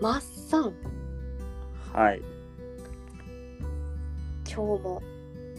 [0.00, 0.74] マッサン
[1.92, 2.22] はい。
[4.44, 5.02] 今日も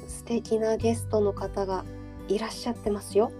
[0.07, 1.83] 素敵なゲストの方が
[2.29, 3.33] いらっしゃってますよ。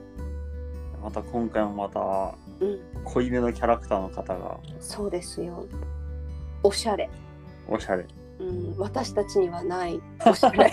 [1.02, 5.66] また今回もまたうん、濃いめのキャラクターの方がそうですよ。
[6.64, 7.10] おしゃれ。
[7.70, 8.06] おしゃれ。
[8.40, 10.70] うん、私たちにはない おしゃれ。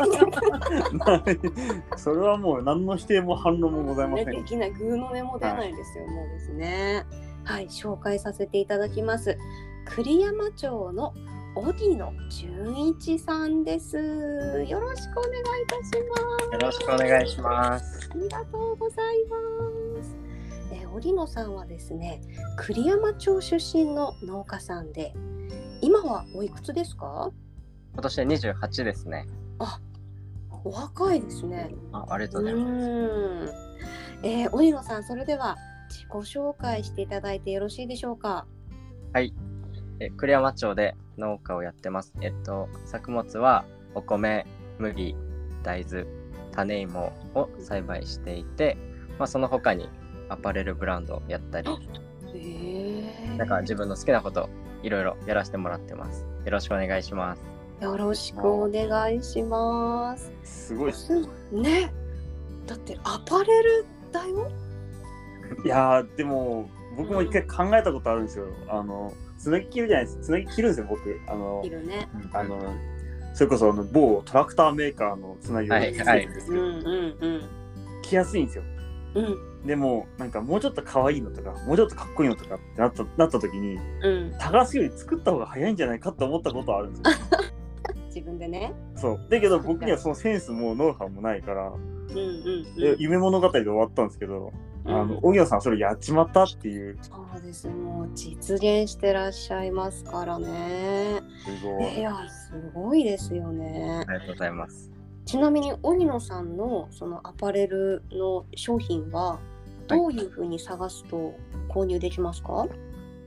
[1.96, 4.26] それはもう何の否定も反論もございません。
[4.26, 7.06] できない、グーの音も出ないですよ、もうですね。
[7.44, 9.38] はい、紹介させていただきます。
[9.94, 11.14] 栗山町の
[11.54, 13.96] 荻野純一さんです。
[13.96, 16.52] よろしくお願いいたします。
[16.52, 18.10] よろしくお願いします。
[18.12, 20.16] ありがとうございます。
[20.72, 22.20] えー、荻野さんはですね、
[22.58, 25.14] 栗山町出身の農家さんで、
[25.80, 27.30] 今はおいくつですか？
[27.94, 29.26] 今年で28ですね。
[30.64, 31.74] お若いですね。
[31.92, 32.68] あありがとううございま
[33.46, 34.22] す。
[34.22, 34.26] ん。
[34.26, 35.56] えー、荻野さん、それでは
[35.88, 38.46] 自己紹介していただいてよろしいでしょうか？
[40.00, 42.12] え栗山町で農家をやってます。
[42.20, 44.46] えっと、作物はお米、
[44.78, 45.16] 麦、
[45.62, 46.06] 大豆、
[46.52, 48.76] 種芋を栽培していて、
[49.18, 49.88] まあ、その他に
[50.28, 51.68] アパレルブランドをやったり、
[52.34, 54.48] ええなんか自分の好きなこと
[54.82, 56.26] いろいろやらせてもらってます。
[56.44, 57.42] よろしくお願いします。
[57.80, 60.32] よろしくお願いします。
[60.44, 61.24] すごいっす。
[61.24, 61.92] すね。
[62.66, 64.50] だってアパレルだよ。
[65.64, 68.46] いやーでも僕も一回考えたことあるんですよ。
[68.68, 69.12] あの
[69.46, 70.24] つなぎ切るじゃないですか。
[70.24, 71.20] つなぎ切るんですよ僕。
[71.28, 72.08] あのいるね。
[72.32, 72.58] あの
[73.32, 76.62] それこそあの某トラクターメーカーのつなぎをはいつけるんですけど、
[78.02, 78.64] 着やすいんですよ。
[79.14, 84.34] うんうんでもなんかもうちょっと可愛いのとかもうちょっとかっこいいのとかってなったなった時にうん。
[84.38, 87.26] 高須より作った方が早いんじゃないかって思ったことはあるんですよ。
[88.06, 88.72] 自分でね。
[88.96, 92.20] そうだけど僕にはそのセンスもノウハウもないから、うんう
[92.72, 93.00] んでうん。
[93.00, 94.52] 夢物語で終わったんですけど、
[94.86, 97.68] あうんの荻野さんそれやっちまったっていうそうです。
[97.68, 101.20] もう実現してらっしゃいますからね。
[101.44, 101.98] すごい。
[101.98, 104.12] いやすごいですよねあ。
[104.12, 104.90] りがとうございます。
[105.24, 109.40] ちなみに荻野さんのそのアパレルの商品は
[109.88, 111.34] どういうふうに探すと
[111.68, 112.66] 購入できますか？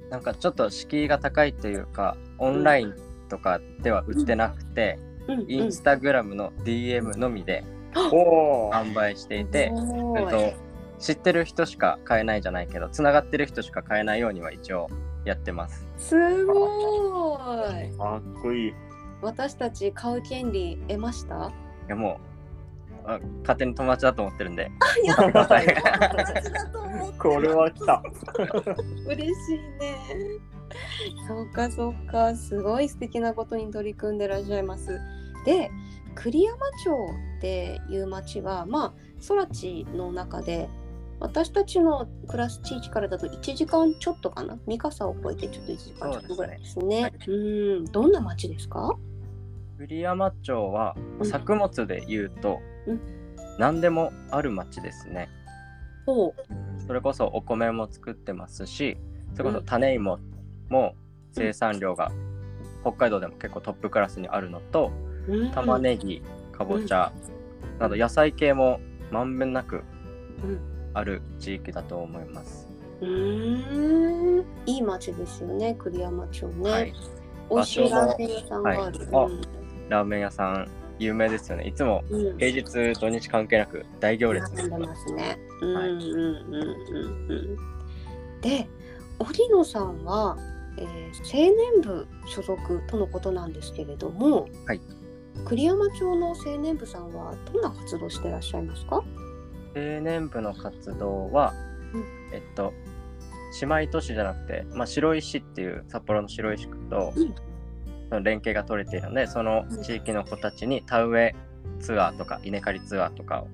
[0.10, 2.96] なんかちょっと敷居が高いというか、オンライン
[3.30, 4.98] とかでは売ってなくて、
[5.28, 7.64] うんインスタグラムの DM のみで
[7.94, 9.72] 販売していて、
[10.18, 10.54] えっと、
[11.00, 14.90] 知ってる人しか買えないじゃないけど、つながってる人しか買えないようには一応
[15.26, 15.86] やってます。
[15.98, 17.98] すごい。
[17.98, 18.74] かっこいい。
[19.22, 21.36] 私たち買う権利得ました？
[21.88, 22.20] いやも
[23.06, 24.72] うあ勝手に友達だと思ってるんで、
[25.04, 25.68] やください
[27.18, 28.04] これは来た。
[29.08, 29.96] 嬉しいね。
[31.28, 35.00] そうかそうかすごい素敵なことに取り組んでらっしゃいます。
[35.46, 35.72] で
[36.16, 36.92] 栗山町
[37.38, 38.94] っていう町はまあ
[39.28, 40.70] 空地の中で
[41.20, 44.58] 私たちの暮らす地域からだと1時間ちょっとかな？
[44.66, 47.02] 三笠を越えてちょっと1時間ちょっとぐらいですね。
[47.04, 47.86] はいうん。
[47.86, 48.96] どんな町ですか？
[49.78, 51.26] 栗山町はうん。
[51.26, 53.02] 作物で言うと、うん。
[53.58, 55.30] 何でもある町ですね。
[56.06, 56.34] ほう。
[56.88, 58.98] それこそお米も作ってますし、
[59.34, 59.56] それこうん。
[59.56, 60.20] そ種芋
[60.70, 60.96] も
[61.34, 62.12] 生産量が
[62.82, 64.92] 北海道でも結構トップクラスにあるのと、
[65.28, 65.52] うん。
[65.52, 66.22] 玉ねぎ、
[66.54, 67.12] かぼちゃ
[67.78, 68.80] など野菜系も
[69.12, 69.84] まんべんなく
[70.44, 70.60] うん
[70.94, 72.68] ある地域だと思います。
[73.02, 76.70] うーんいい町ですよね栗山町ね。
[76.70, 76.94] はい。
[77.50, 79.00] 美味しいラーメン屋さんがある。
[79.12, 79.32] はい
[79.90, 80.68] ラーメン屋さん
[81.00, 81.64] 有名ですよね。
[81.68, 85.40] いつもうんうん平日土日関係なく大行列並んでますね。
[88.42, 88.68] で、
[89.20, 90.38] 荻野さんは、
[90.78, 90.88] えー
[91.24, 94.82] 青年部所属とのことなんですけれども、はい
[95.46, 99.04] 栗山町の青年部さんはどんな活動してらっしゃいますか？
[99.76, 101.54] 青年部の活動は、
[101.94, 102.04] うん。
[102.34, 102.74] えっと
[103.62, 108.24] 姉妹都市じゃなくて、まあ、白石っていう札幌の白石区と、うん。
[108.24, 111.36] 連携が取れているのでその地域の子たちに田植え
[111.80, 113.48] ツアーとか稲刈りツアーとかを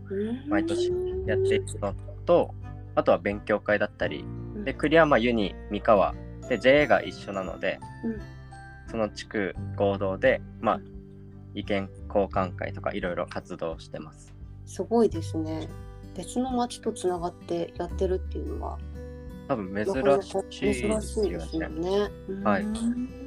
[0.47, 0.93] 毎年
[1.25, 1.93] やっていくの
[2.25, 2.55] と
[2.95, 4.23] あとは勉強会だったり
[4.63, 6.15] で栗山湯に三河
[6.47, 8.21] で JA が一緒なので、うん。
[8.89, 10.81] その地区合同で、まあ、
[11.53, 14.33] 意見交換会とかいろいろ活動してます。
[14.65, 15.67] すごいですね。
[16.15, 18.77] 別の町とつながってやってるっていうのは
[19.47, 19.85] 多分珍
[20.51, 22.09] しい珍しいですよね。
[22.43, 23.25] はいうん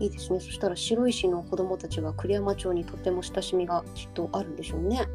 [0.00, 0.40] いいですね。
[0.40, 5.06] そしたら白石の子どもたちは栗山町にとても親しみがきっとあるんでしょうね。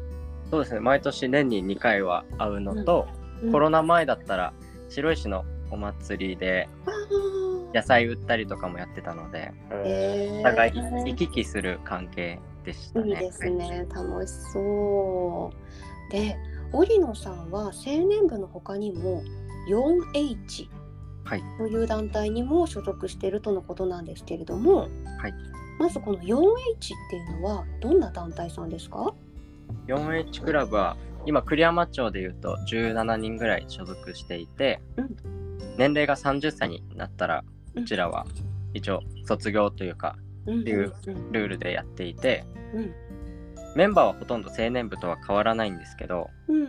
[0.50, 3.20] そうですね毎年年に2回は会うのと、うん
[3.52, 4.52] コロナ前だったら
[4.90, 6.68] 白石のお祭りで
[7.72, 13.08] 野菜売ったりとかもやってたのでえーお互い行き来する関係でしたね。
[13.08, 13.86] いいですね。
[13.94, 16.12] 楽しそう。
[16.12, 16.36] で、
[16.72, 19.22] 織野さんは青年部の他にも
[19.68, 20.68] 4H、
[21.24, 21.42] はい。
[21.58, 24.88] という団体にも所属しているとのことなんですけれども、
[25.18, 25.34] はい。
[25.78, 26.46] まずこの 4H っ
[27.10, 29.14] ていうのはどんな団体さんですか
[29.86, 30.96] ？4H クラブは
[31.26, 35.16] 今栗山町でいうと17人ぐらい所属していて、うん。
[35.76, 37.44] 年齢が30歳になったら
[37.74, 38.26] うちらは
[38.74, 42.44] 一応卒業というかうんていううんルールでやっていて
[42.74, 42.94] うん
[43.76, 46.66] メンバーはほとんど青年部とは変わらないんですけどうん。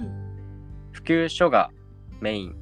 [0.92, 1.72] 普及書が
[2.20, 2.56] メイン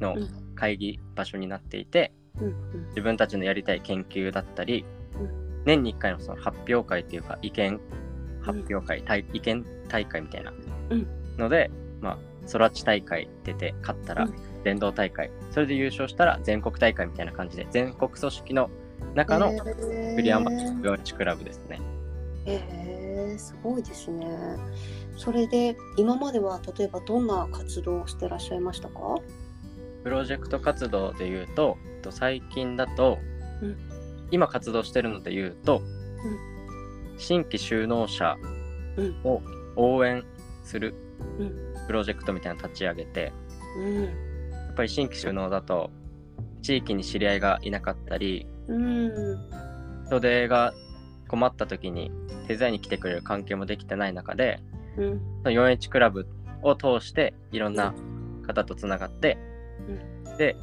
[0.00, 0.28] のうん。
[0.54, 2.88] 会議場所になっていてうんうん。
[2.88, 4.84] 自分たちのやりたい研究だったり
[5.18, 5.64] うん。
[5.64, 7.80] 年に1回のその発表会っていうか意見
[8.42, 10.52] 発表会、大意見大会みたいな
[10.90, 11.06] うん。
[11.38, 12.18] ので、まあ、
[12.50, 14.34] 空知大会出て勝ったらうん。
[14.62, 18.68] 伝道大会、それで優勝したら全国大会みたいな感じで全国組織の
[19.14, 19.52] 中の
[20.16, 20.50] 栗山
[20.82, 21.80] 四地クラブですね。
[22.44, 22.99] へえ
[23.40, 24.26] すごいですね。
[25.16, 29.16] それで今までは例えばどんな活動をしてらっしゃいましたか？
[30.04, 33.18] プロジェクト活動でいうとと最近だと、
[33.62, 33.76] うん。
[34.30, 37.18] 今活動してるのでいうと、うん。
[37.18, 38.36] 新規就農者
[38.96, 39.20] うん。
[39.24, 39.42] を
[39.76, 40.24] 応援
[40.62, 40.94] する
[41.38, 41.74] うん。
[41.86, 43.32] プロジェクトみたいなの立ち上げて、
[43.78, 44.04] うん。
[44.04, 44.10] や
[44.70, 45.90] っぱり新規就農だと
[46.62, 49.38] 地域に知り合いがいなかったりうん。
[50.06, 50.72] 人手が
[51.28, 52.10] 困った時に
[52.50, 54.58] 手伝いに来てくれる関係もできてない中で
[54.96, 55.20] うん。
[55.44, 56.26] その 4H クラブ
[56.62, 57.94] を通していろんな
[58.44, 59.38] 方とつながって、
[60.36, 60.56] で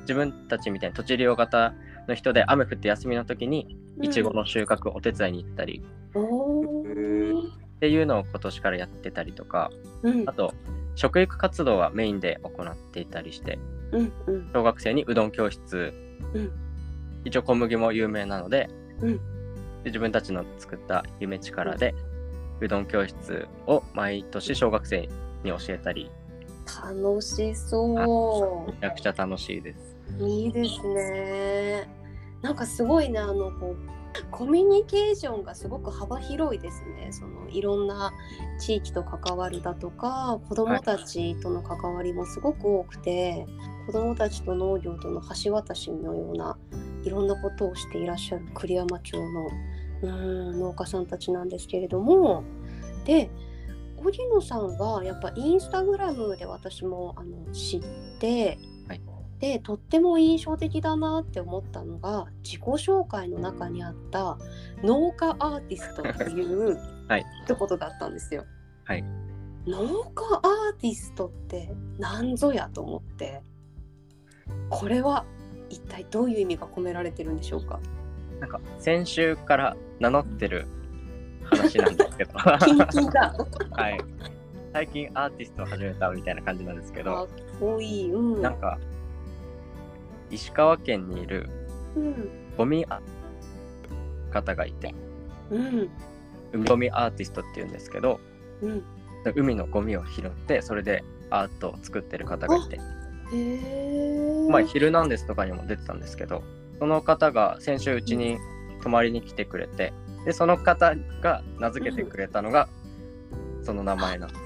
[0.00, 1.74] 自分たちみたいに土地利用型
[2.08, 7.48] の人で雨降って休みの時にいちごの収穫お手伝いに行ったりおー。
[7.76, 9.70] っていうのを今年からやってたりとか
[10.02, 10.24] うん。
[10.26, 10.54] あと
[10.94, 13.58] 食育活動はメインで行っていたりして
[13.92, 14.50] うんうん。
[14.54, 15.92] 小学生にうどん教室、
[16.32, 16.50] うん。
[17.24, 18.70] 一応小麦も有名なので
[19.84, 21.94] 自分たちの作った夢力で、
[22.60, 25.02] うどん教室を毎年小学生
[25.42, 26.10] に教えたり
[26.66, 29.96] 楽しそめちゃくちゃ楽しいです。
[30.20, 30.28] う。
[30.28, 31.88] いいですね。
[32.42, 33.76] なんかすごいねあのこう
[34.30, 37.08] コミュニケーションがすごく幅広いですね。
[37.10, 38.12] そのいろんな
[38.60, 43.46] 地域と関わるだとか子どもたちとの関わりもすごく多くて、
[43.86, 46.56] 子どもたちと農業との橋渡しのような
[47.04, 49.48] いろんなことをしていらっしゃる栗山町の
[50.08, 52.44] うーん農家さんたちなんですけれども。
[53.04, 53.30] で
[53.96, 57.82] 荻野さんはやっぱインスタグラムで私もあの知っ
[58.20, 59.00] て、はい。
[59.38, 64.38] でとっても印象的だなって思ったのが自己紹介の中にあった
[64.82, 66.76] 農家アーティストっていう
[67.08, 67.24] はい。
[67.46, 68.44] 一言だったんですよ。
[68.84, 69.04] はい。
[69.66, 69.78] 農
[70.14, 73.40] 家アーティストって何ぞやと思って
[74.68, 75.24] これは
[75.70, 77.80] 一体どういう意味が込められてるんでしょうか？
[78.40, 80.66] なんか先週から名乗ってる
[81.44, 84.00] 話なんですけど、 はい、
[84.72, 87.28] 最近アーティストを始めたみたいな感じなんですけどかっ
[87.60, 88.12] こいい。
[88.12, 88.42] うん。
[88.42, 88.78] なんか
[90.30, 91.48] 石川県にいる
[91.96, 92.30] うん。
[92.56, 93.00] ゴミア
[94.32, 94.94] 方がいて
[95.50, 95.88] うん。
[96.52, 98.20] 海ゴミアーティストっていうんですけど
[98.62, 98.82] うん。
[99.34, 102.78] 海のゴミを拾ってそれでアートを作ってる方がいて。
[104.50, 106.42] まあ「ヒルナンデス」とかにも出てたんですけど
[106.78, 108.38] その方が先週うちに
[108.84, 109.94] 泊まりに来てくれて
[110.26, 112.68] でその方が名付けてくれたのが
[113.62, 114.44] その名前なんですよ。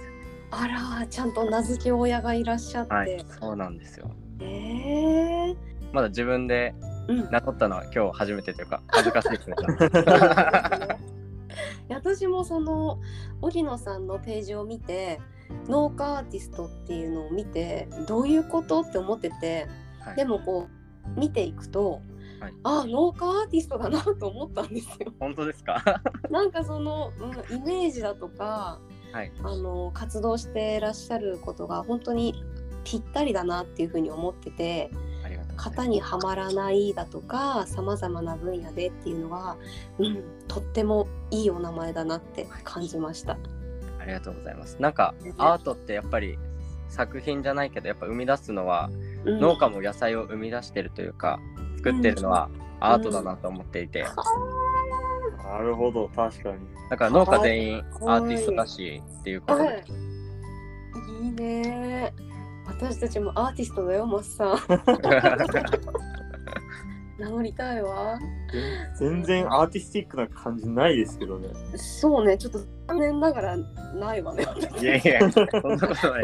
[0.50, 0.66] あ
[1.00, 2.94] ら、ちゃんと名付け親がいらっしゃって。
[2.94, 4.10] はい、そうなんですよ。
[4.40, 5.56] へえ。
[5.92, 6.74] まだ自分で
[7.08, 7.30] うん。
[7.30, 9.56] 名乗ったのは今日初めてというか 恥ずかしいですね。
[11.90, 13.00] 私もその
[13.40, 15.20] 荻野さんのページを見て
[15.66, 19.66] 農家アーティストっていうのを見てどういうことって思ってて
[20.00, 20.68] はいでもこ
[21.16, 22.02] う見ていくと、
[22.40, 25.12] はいあ農家アーティストだなと思ったんですよ。
[25.18, 25.82] 本当ですか？
[26.30, 28.80] なんかその、うん、イメージだとか
[29.12, 29.32] はい。
[29.42, 32.42] あの活動してらっしゃることが本当に
[32.84, 34.90] ぴったりだなっていうふうに思ってて
[35.56, 39.56] 型にはまらないだとかさまざまな分野でっていうのは、
[39.98, 43.36] うん、とってもいいお名前だなって感じました。
[43.98, 44.80] ありがとうございます。
[44.80, 46.38] なんかねアートってやっぱり
[46.88, 48.88] 作品じゃないけどやっぱ生み出すのは
[49.24, 51.40] うん農家も野菜を生み出してるというか
[51.88, 54.02] 作ってるのはアートだなと思っていて。
[54.02, 56.58] なるほど、確かに。
[56.90, 59.64] だから農家全員アーティストだしっていうことで。
[59.64, 59.84] はい、
[61.24, 62.12] いいね。
[62.66, 64.54] 私たちもアーティストだよマッサ。
[64.54, 64.58] ン
[67.18, 68.18] 名乗りたいわ。
[68.98, 71.48] 全然アーティスティックな感じないですけどね。
[71.76, 74.46] そうねちょっと残念ながらないわね
[74.80, 76.22] いやいやそんなことないですよ。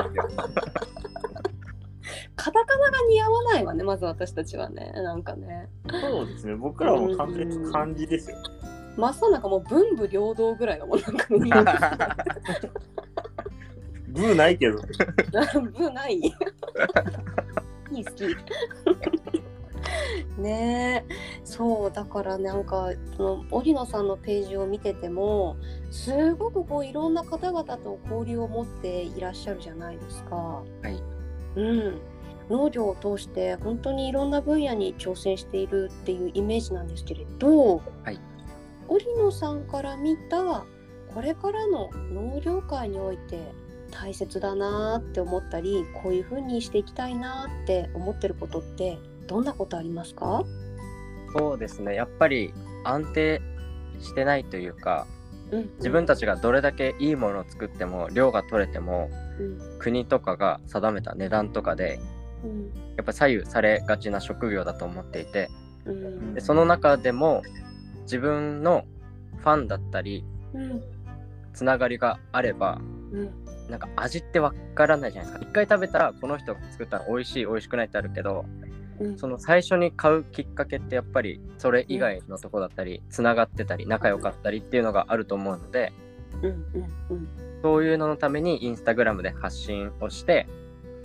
[2.37, 6.55] カタカナが似合わないわねまず私たちはねなんかねそうですね。
[6.57, 8.37] 僕らはもう完全に漢字ですよ。
[8.97, 11.51] マッサンなんかもう文武両道ぐらいだもんなんか見
[14.09, 14.81] ブーないけど。
[15.77, 16.27] ブないい
[18.01, 18.25] い好き
[20.39, 21.15] ねえ
[21.45, 25.57] そうだからなんかその織野さんのページを見てても
[25.91, 30.37] すごくこういろんな方々と交流を持っていらっしゃるじゃないですか。
[30.37, 31.03] はい。
[31.57, 32.01] うん、
[32.51, 38.19] 農業を通して本当にいろんな分野に挑戦しているっていうイメージなんですけれど、はい、
[38.89, 40.65] 織野さんから見た
[41.15, 43.53] これからの農業界において
[43.91, 48.99] 大切だなって思ったりこういう風にしていきたいなって思ってることって
[49.29, 50.45] どんなことありますか？
[51.37, 51.95] そうですね。
[51.95, 52.53] やっぱり
[52.85, 53.41] 安定
[54.01, 55.07] してないというか、
[55.51, 55.71] うん。
[55.77, 59.09] 自分たちがどれだけいいものを作っても量が取れても
[59.39, 59.79] うん。
[59.79, 62.01] 国とかが定めた値段とかで
[62.45, 62.73] うん。
[62.97, 65.51] やっぱ左右されがちな職業だと思っていて。
[65.85, 66.35] うん。
[66.35, 67.43] でその中でも
[68.03, 68.85] 自分の
[69.39, 70.25] ファンだったり
[70.55, 70.83] うん
[71.53, 72.81] つながりがあれば
[73.13, 73.31] うん。
[73.71, 75.51] なんか味ってわからないじゃないですか。
[75.51, 78.45] 一回食べたらこの人が作ったの美味しい美味しくないってあるけど
[79.01, 79.19] うん。
[79.19, 85.93] その最初に買うきっかけってやっぱりそれ以外のとこだったりつながってたり仲良かったりっていうのがあると思うので
[87.63, 90.47] そういうののためにインスタグラムで発信をして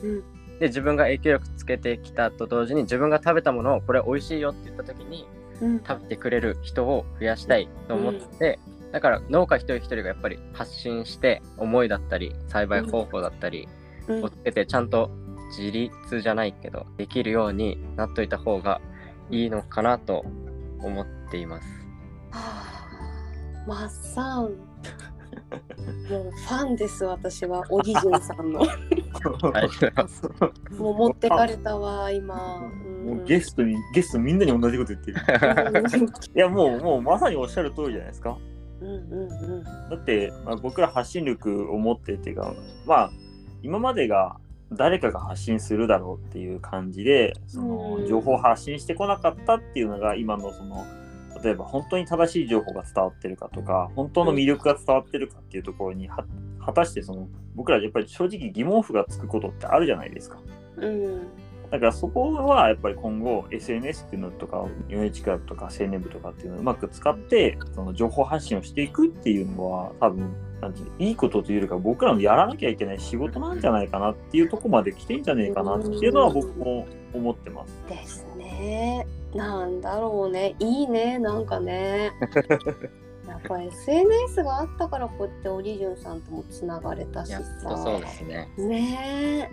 [0.03, 0.23] うん
[0.59, 5.27] で自分が影響力つけてきたと同時に自分が食べたものをこれ美味しいよって言った時に
[5.61, 5.83] うん。
[5.85, 8.59] 食べてくれる人を増やしたいと思って、
[8.91, 13.67] だから農家一人一人がやっぱり発信して思いだったり栽培方法だったり
[14.07, 14.23] うん。
[14.23, 15.11] をつけてちゃんと
[15.49, 18.81] 自立じゃないけどできるようになっといた方が
[19.29, 20.25] いいのかなと
[20.81, 21.67] 思っています。
[22.31, 22.69] はあ。
[23.67, 24.68] マッサン
[26.09, 27.65] もうファンです私は。
[27.67, 28.65] 小木潤さんの。
[30.77, 32.61] もう持ってかれたわ今、
[33.05, 35.17] もうゲストにゲストみんなに同じこと言ってる。
[36.35, 38.37] いやもうもうまさにおっしゃる通りじゃないですか。
[38.81, 39.63] うんうんうん。
[39.63, 42.53] だって、まあ、僕ら発信力を持ってっていうか
[42.85, 43.11] まあ
[43.61, 44.37] 今までが
[44.71, 48.07] 誰かが発信するだろうっていう感じでそのうん。
[48.07, 50.85] 情報を発信してこなかったっていうのが今のその
[51.43, 56.25] 例えば本当に正しい情報が伝わってるかとか本当の魅力が伝わってるかっていうところには
[56.65, 60.39] 果たしてその僕らやっぱり正直疑問符がつくことってあるじゃないですか。
[60.77, 61.27] うん
[61.71, 77.83] だからそこはやっぱり今後 SNS っていうのとか UH クラブとか青年部とかっていうのをうまく使ってその情報発信をしていくっていうのは多分なんていいいことというよりか僕らのやらなきゃいけない仕事なんじゃないかなっていうところまで来てんじゃねえかなっていうのは僕も思ってます。
[77.87, 80.55] ですねなんだろうね。
[80.59, 81.19] いいね。
[81.19, 82.11] なんかね。
[83.27, 88.49] やっぱ SNS があったからこうやってオリジュンさんともつながれたしやっさとそうですね。
[88.57, 89.49] ね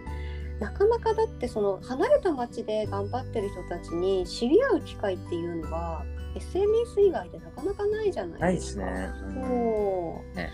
[0.59, 0.61] え。
[0.61, 6.03] なかなかだってその離れた町で頑張ってる人たちに知り合う機会っていうのは
[6.35, 8.87] SNS 以外でなかなかないじゃないですか。
[8.87, 9.35] ないですね。
[9.35, 10.51] そう、ね。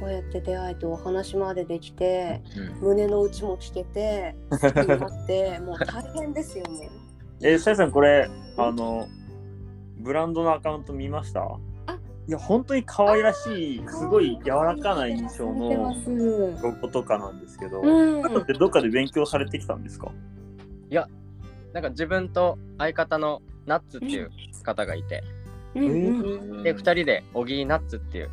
[0.00, 6.90] こうやって出会いとお話までできてうん胸の内も聞けて好きになってもう大変ですよね。
[7.42, 9.08] えー、さやさんこれあの
[9.98, 11.40] ブランドのアカウント見ました？
[11.86, 11.98] あ。
[12.28, 16.10] いや本当に可愛らしいすごい柔らかな印象のす。
[16.62, 18.22] ロゴとかなんですけど、うん。
[18.22, 20.12] どっかで勉強されてきたんですか？
[21.72, 24.30] なんか自分と相方のナッツっていう
[24.64, 25.22] 方がいて、
[25.76, 25.88] うんう
[26.60, 26.62] ん。
[26.64, 28.30] で2人でオギーナッツっていう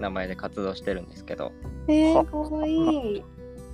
[0.00, 1.52] 名前で活動してるんですけど。
[1.86, 3.24] えー、かわいい。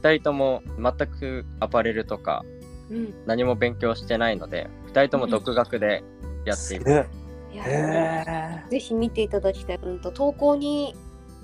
[0.02, 2.44] 2人とも全くアパレルとか
[2.88, 6.02] うん、何も勉強してないので2人とも独学で
[6.44, 7.08] やっています。
[7.52, 9.76] いやへぜひ見ていただきたい。
[9.82, 10.94] うんと投稿に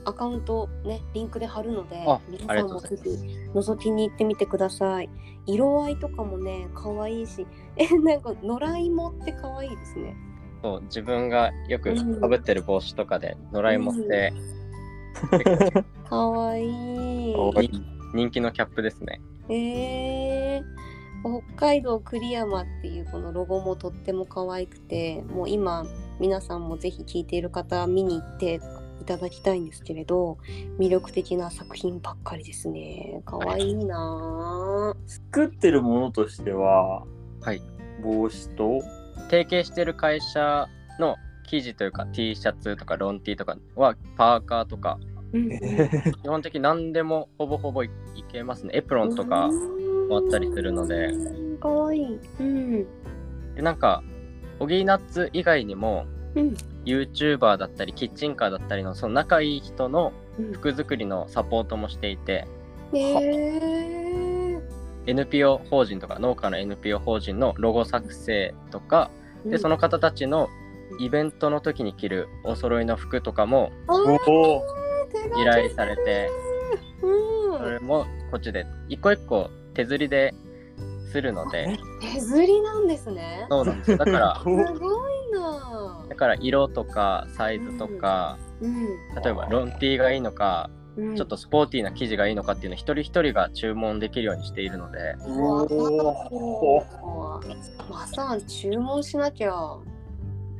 [0.04, 3.10] アカウントねリンクで貼るのであ皆さんもぜひ
[3.54, 5.08] 覗きに行ってみてください。
[5.46, 7.46] 色合いとかもね可愛いし、
[7.76, 10.16] えなんか野良芋って可愛いですね。
[10.62, 14.32] そう自分がよくうんかぶってる帽子とかで野良芋って
[16.08, 17.70] 可愛いかわいい
[18.14, 19.20] 人気のキャップですね。
[19.48, 20.62] えー、
[21.22, 25.86] 北海道栗山っていうこのロゴもとっても可愛くてもう今
[26.20, 28.60] 皆さんもぜひ聞いている方見に行って
[29.00, 30.38] いただきたいんですけれど
[30.78, 33.20] 魅力的な作品ばっかりですね。
[33.24, 34.94] 可愛いな。
[35.06, 37.04] 作ってるものとしては、
[37.40, 37.62] はい、
[38.02, 38.80] 帽子と
[39.30, 41.16] 提携してる会社の
[41.48, 44.98] 生地というか T シャツとかロン T とかはパーカーとか。
[45.32, 46.12] ぁ、うん。
[46.22, 48.72] 基本的に何でもほぼほぼいいけますね。
[48.74, 49.50] エプロンとか
[50.12, 51.06] もあったりするので。
[51.06, 52.18] うん可愛い。
[52.40, 52.86] うん。
[53.54, 54.02] でなんか
[54.58, 56.54] オギーナッツ以外にもうん。
[56.84, 60.52] YouTuber だったりキッチンカーだったりのその仲いい人のうん。
[60.52, 62.46] 服作りのサポートもしていて。
[62.94, 64.60] へ
[65.06, 70.48] NPO 法人とか農家の NPO 法人のロゴ作成とかーでその方たちの
[71.00, 73.72] イベントの時に着るお揃いの服とかも
[75.40, 76.28] 依頼されて。
[77.02, 77.58] うん。
[77.58, 80.34] それもこっちで一個一個手刷りで
[81.10, 83.46] するので手刷りなんですね。
[83.50, 83.96] そうなんですよ。
[83.98, 86.06] だから すごいな。
[86.08, 88.86] だから色とかサイズとか、うん。
[89.22, 91.16] 例えばロンティーがいいのか、うん。
[91.16, 94.98] ちょっとスポーティーな生地がいいのかっていうのを一人一人が注文できるようにしているので。
[95.26, 95.66] うわ
[97.02, 97.40] お
[97.90, 99.52] まさん注文しなきゃ。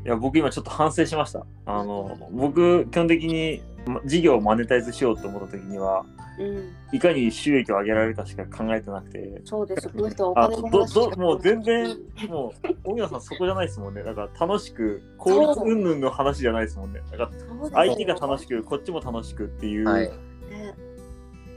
[0.05, 1.47] いや僕今ちょっと反省しました。
[1.65, 3.72] あの僕基本的にま
[4.05, 6.05] 事業をマネタイズしようと思った時には
[6.39, 6.73] うん。
[6.93, 9.41] いかに収益を上げられるかしか考えてなくて。
[9.45, 9.89] そうです。
[9.93, 11.97] この人はおあど金の話どもう全然
[12.29, 12.53] も
[12.85, 14.03] う荻野さんそこじゃないですもんね。
[14.03, 17.01] だから楽しく効率云々の話じゃないですもんね。
[17.11, 17.31] だか
[17.65, 20.07] ら相手が楽しくこっちも楽しくっていはい。
[20.07, 20.11] う
[20.51, 20.75] ね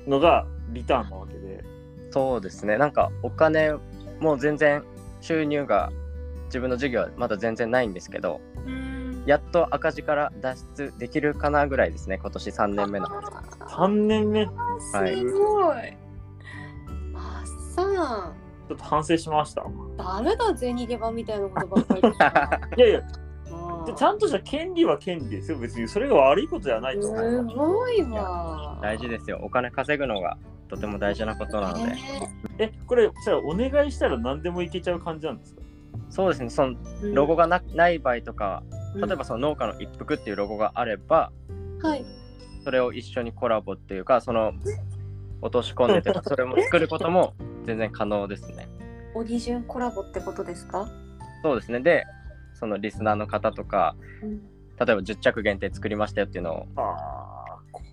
[0.08, 1.64] のがリターンなわけで、
[2.12, 2.78] そうですね。
[2.78, 3.74] なんかお金
[4.20, 4.84] も全然
[5.22, 5.92] 収入が
[6.46, 8.95] 自分の事業はまだ全然ないんですけどうん
[9.26, 13.08] やっと赤字から脱出できるかなぐらいですね今年3年目の。
[13.08, 14.46] 3年目？
[14.46, 14.52] ち
[14.94, 15.16] はい。
[15.18, 15.98] すごい。
[17.12, 18.36] まっさん。
[18.72, 19.64] ょっと反省しました。
[19.98, 21.96] ダメだ、銭ゲバみたいなことばっか
[22.78, 23.02] りいやいや。
[23.96, 25.60] ちゃんとした権利は権利ですよ。
[25.60, 28.80] 別にそれが悪いことじゃないと思すうごいわ。
[28.82, 29.40] 大事ですよ。
[29.44, 32.00] お金稼ぐのがとても大事なことなので、ね。
[32.58, 35.62] えこれじゃあお願いしたら何でもいけちゃう感じなんですか？
[36.10, 36.50] そうですね。
[36.50, 36.76] その
[37.14, 38.64] ロゴがなない場合とか
[38.96, 41.32] 例えば、その農家の一服っていうロゴがあれば。
[42.64, 44.54] それを一緒にコラボっていうかその
[45.42, 48.68] 落とし込んでというかそれも作ることも全然可能ですね。
[49.14, 50.90] オリジュンコラボってことですか、
[51.44, 51.80] そうですね。
[51.80, 52.06] で
[52.56, 57.84] そのリスナーの方とかうん、例えば10着限定作りましたよっていうのをああこ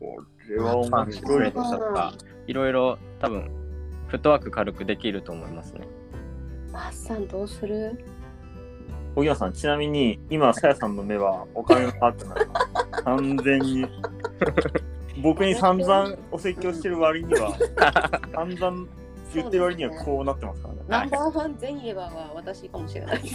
[0.49, 2.15] れは面白いとか
[2.47, 3.51] いろいろ多分
[4.09, 5.87] フットワーク軽くできると思いますね
[6.73, 8.05] マッサンどうする？
[9.15, 13.87] 荻野さんちなみに今さやさんの目はお金のパートナー完全に
[15.23, 17.53] 僕に散々お説教してる割には
[18.35, 18.87] 散々
[19.35, 23.21] 言ってる割にはこうなってますからねナンバーワンゼニエバーは私かもしれない。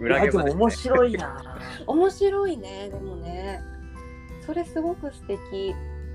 [0.00, 3.60] 裏いやでも面白いな面白いね、でもね。
[4.44, 5.74] それすごく素敵。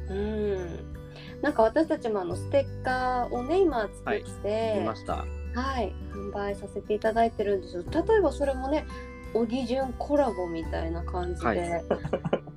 [0.10, 0.97] うん。
[1.42, 5.26] なんか私たちもあのステッカーをね、今作って、見ました。
[5.54, 7.84] はい、販売させていただいてるんですよ。
[7.92, 8.86] 例えばそれもね、
[9.34, 11.60] オギジュンコラボみたいな感じで、はい。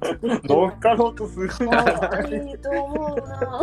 [0.49, 1.85] 乗っかろうとするな。
[1.85, 3.63] 可愛いと思うな。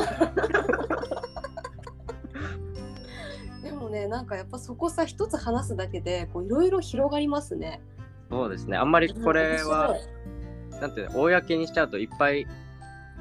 [3.64, 7.82] でもね、なんかやっぱそこさ一つ話すだけでこういろいろ広がりますね。
[8.30, 8.78] そうですね。
[8.78, 9.96] あんまりこれは
[10.80, 12.46] なんていうの公にしちゃうといっぱい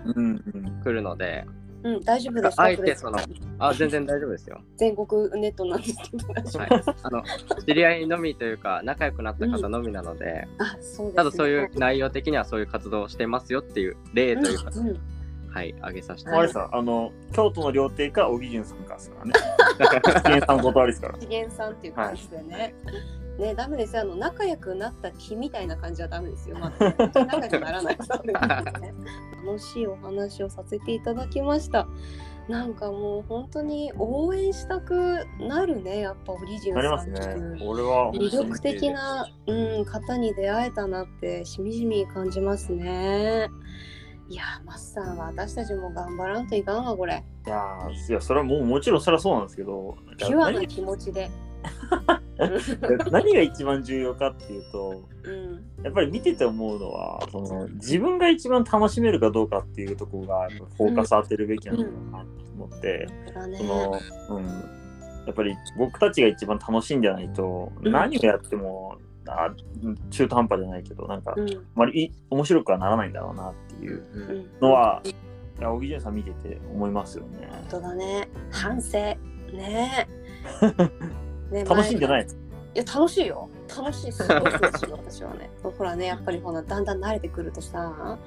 [0.05, 0.43] うん。
[0.85, 1.47] 来るので
[1.87, 2.61] うん、大丈夫です。
[2.61, 3.19] あえてその
[3.59, 6.59] あ全然大丈夫ですよ 全国ネットなんですけど。
[6.59, 6.69] はい、
[7.03, 7.23] あの
[7.65, 11.13] 知り合いのみというか仲良くなった方のみなので、あ、そうです、ね。
[11.13, 15.01] ただそういう内容的にはそういう活動をしてますよっていう例というか、うんうん
[15.57, 19.33] はい挙げさせてあれさあの京都の料亭か小木潤さんかですからね
[20.05, 22.75] 資源さんお断りですから資源さんっていう感じでね。
[23.39, 24.03] ね、ダメですよ。
[24.03, 26.57] あの仲良くなった気みたいな感じはダメですよ。
[26.59, 27.99] まあ、 仲良くならない。
[29.47, 31.87] 楽しいお話をさせていただきました。
[32.49, 36.01] なんかもう本当に応援したくなるね。
[36.01, 43.51] やっぱオリジンなりまさんってすねいう俺は魅力的な、うん、方に出会えたなってしみじみ感じますね。
[44.29, 47.23] いやー、マッサンは私たちも頑張らんといかんわ、これ。
[47.47, 51.31] いやーいやそれはもうもちろんそれはそうなんですけどピュアな何気持ちで。
[53.11, 63.65] 何が一番重要かっていうとうん、やっぱり見てて思うのはその自分が一番楽しめるかどうかっていうところがフォーカス当てるべきなのかなと思って、そうだねそ。
[63.65, 64.01] の
[64.37, 69.51] うん、やっぱり僕たちが一番楽しいんじゃないと、うん何をやってもあ
[70.11, 77.49] 中途半端じゃないけどなんか、あうん、まりい面白くはならないんだろうなっていううん、のは、いや小木潤さん見てて思いますよね。
[77.51, 78.29] 本当だね。
[78.53, 78.99] 反省。
[79.53, 80.07] ねえ。
[81.51, 83.49] ね楽しいんじゃないいや、楽しいよ。
[83.75, 84.13] 楽しい。
[84.13, 85.49] すごい楽しい、 私はね。
[85.63, 88.19] ほらね、やっぱりほら、だんだん慣れてくるとさ、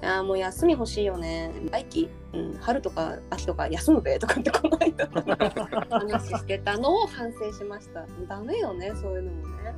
[0.00, 1.50] いやもう休み欲しいよね。
[1.72, 5.06] 来季、うん、春とか秋とか休むべとかってこの間
[5.90, 8.06] 話してたのを反省しました。
[8.28, 9.74] ダメよね、そういうのもね。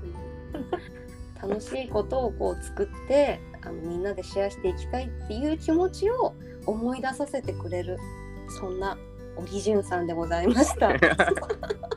[0.55, 1.03] うん
[1.43, 6.35] 楽しいことをこう作ってあのみんなでシェアしていきたいっていう気持ちを
[6.67, 7.99] 思い出させてくれる
[8.61, 8.97] そんな
[9.37, 10.93] オリジュンさんでございました。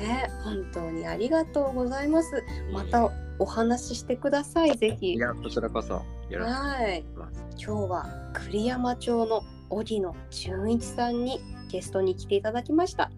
[0.00, 2.42] ね本当にありがとうございます。
[2.72, 5.18] またお話ししてください、ぜひい。
[5.18, 6.82] やこちらこそよろしくおはい。
[6.82, 13.10] 願いします今日は栗山町の荻野純一さんにゲストに来ていただきました。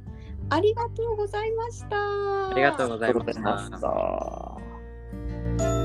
[0.48, 1.96] ありがとうございました。
[2.50, 3.34] ありがとうございまし
[5.58, 5.75] た。